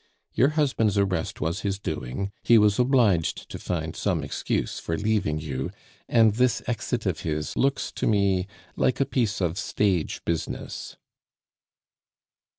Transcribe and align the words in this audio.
Your 0.33 0.47
husband's 0.57 0.97
arrest 0.97 1.41
was 1.41 1.59
his 1.59 1.77
doing; 1.77 2.31
he 2.41 2.57
was 2.57 2.79
obliged 2.79 3.47
to 3.51 3.59
find 3.59 3.95
some 3.95 4.23
excuse 4.23 4.79
for 4.79 4.97
leaving 4.97 5.37
you, 5.39 5.69
and 6.09 6.33
this 6.33 6.59
exit 6.65 7.05
of 7.05 7.19
his 7.19 7.55
looks 7.55 7.91
to 7.97 8.07
me 8.07 8.47
like 8.75 8.99
a 8.99 9.05
piece 9.05 9.41
of 9.41 9.59
stage 9.59 10.25
business." 10.25 10.97